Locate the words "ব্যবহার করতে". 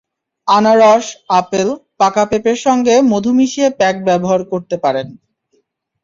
4.07-4.75